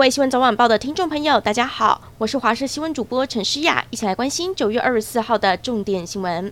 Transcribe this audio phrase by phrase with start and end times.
[0.00, 6.50] 各位新闻早晚报的听众朋友，大家好，我是华视新闻主播陈诗雅，一起来关心九月二十四号的重点新闻。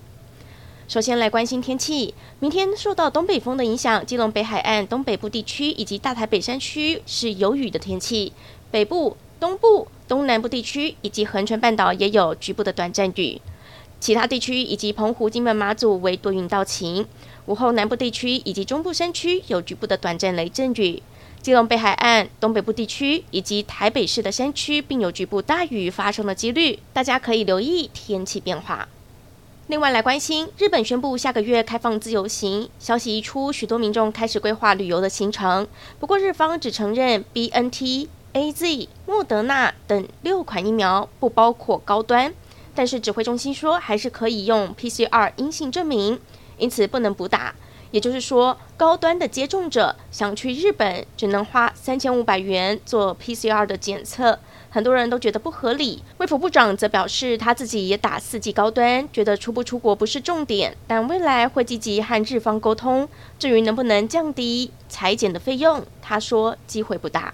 [0.86, 8.34] 首先来关心天气，明天受到东北风的影响，基隆北海岸东北部地区以及大台北山区是有雨的天气，
[8.70, 13.40] 北部、东部、东南部地区以及恒春半岛也有局部的短暂雨，
[13.98, 17.06] 其他地区以及澎湖、金门、马祖为多云到晴。
[17.46, 21.02] 午后南部地区以及中部山区有局部的短暂雷阵雨，
[21.40, 28.88] 基隆北海岸东北部地区以及台北市的山区并有局部大雨发生的几率，大家可以留意天气变化。
[29.68, 35.68] 另外来关心，日本宣布下个月开放自由行，消息一出，许多民众开始规划旅游的行程。
[36.00, 42.32] 不过日方只承认 BNT、AZ、莫德纳等六款疫苗不包括高端，
[42.74, 46.18] 但是指挥中心说还是可以用 PCR 阴性证明，
[46.56, 47.54] 因此不能补打。
[47.90, 54.38] 也就是说，高端的接种者想去日本，只能花三千五百元做 PCR 的检测。
[54.70, 56.02] 很多人都觉得不合理。
[56.18, 63.08] 卫福部长则表示，他自己也打四季高端，觉得出不出国不是重点，但未来会积极和日方沟通。
[63.38, 67.32] 至于能不能降低裁剪的费用，他说机会不大。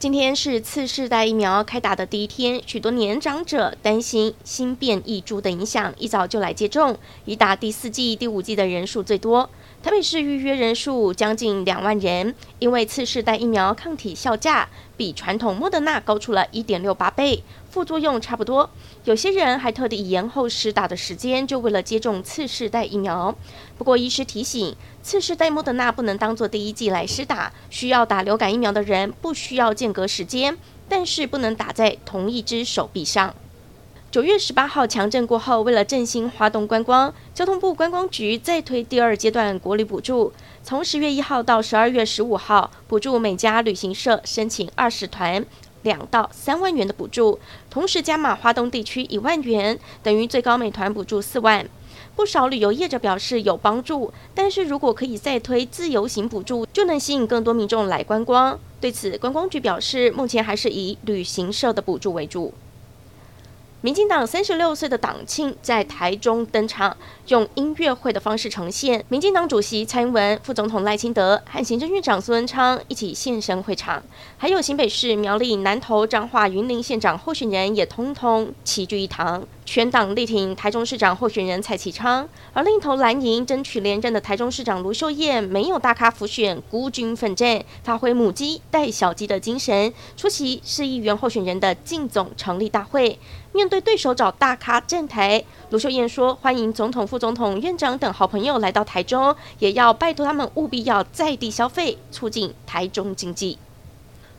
[0.00, 9.50] 今天是次世代疫苗开打的第一天，许多年长者担心新变异株的影响，一早就来接种，已打第四剂、第五剂的人数最多。
[9.82, 18.68] 台北市预约人数将近两万人，因为次世代疫苗抗体效价比传统莫德纳高出了一点六八倍，副作用差不多。
[19.04, 23.34] 有些人还特地延后施打的时间，就为了接种次世代疫苗。
[23.78, 33.34] 不过医师提醒，次世代莫德纳不能当做第一剂来施打，需要打流感疫苗的人不需要间隔时间，但是不能打在同一只手臂上。
[34.10, 40.32] 九月十八号强震过后，为了振兴花东观光，交通部观光局再推第二阶段国旅补助，
[40.64, 45.46] 从十月一号到十二月十五号，补助每家旅行社申请二十团
[45.82, 47.38] 两到三万元的补助，
[47.70, 51.66] 同时加码花东地区一万元，等于最高美团补助四万。
[52.16, 58.58] 不少旅游业者表示有帮助，但是如果可以再推自由行补助，就能吸引更多民众来观光。
[58.80, 62.52] 对此，观光局表示，目前还是以旅行社的补助为主。
[63.82, 66.94] 民进党三十六岁的党庆在台中登场，
[67.28, 69.02] 用音乐会的方式呈现。
[69.08, 74.02] 民进党主席蔡英文、副总统赖清德和行政院长苏文昌一起现身会场，
[74.36, 79.42] 还有新北市苗栗南投彰化云林县长候选人也通通齐聚一堂。
[79.72, 93.16] 全党力挺台中市长候选人蔡启昌，而另一头蓝营争取连任的台中市长卢秀燕没有大咖辅选，孤军奋战，发挥母鸡带小鸡的精神，出席市议员候选人的竞总成立大会。
[93.52, 103.56] 面对对手找大咖站台，卢秀燕说：“欢迎总统、副总统、院长等好朋友来到台中，也要拜托他们务必要在地消费，促进台中经济。”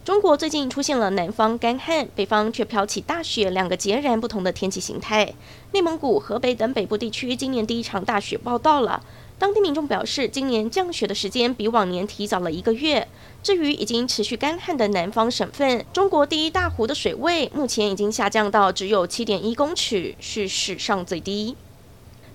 [0.03, 5.31] 中国最近出现了南方干旱，北方却飘起大雪，两个截然不同的天气形态。
[5.73, 9.03] 内蒙古、河北等北部地区今年第一场大雪报到了，
[9.37, 13.07] 当地民众表示，今年降雪的时间比往年提早了一个月。
[13.43, 21.55] 至于已经持续干旱的南方省份，中国第一大湖的水位目前已经下降到只有七点一公尺，是史上最低。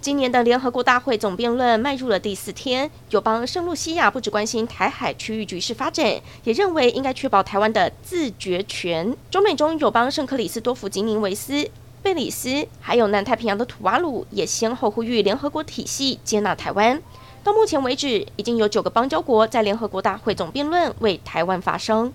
[0.01, 6.07] 今年的联合国大会总辩论迈入了第四天，友邦圣露西亚不只关心台海区域局势发展，
[6.45, 9.17] 也认为应该确保台湾的自决权。
[9.31, 11.69] 中美中友邦圣克里斯多夫吉宁维斯、
[12.03, 17.03] 贝里斯，还有南太平洋的土瓦鲁，也先后呼吁联合国体系接纳台湾。
[17.43, 22.13] 到目前为止，已经有九个邦交国在联合国大会总辩论为台湾发声。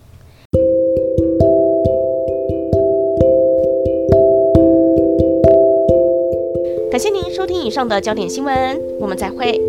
[7.62, 9.60] 以上的焦点新闻，我们再会。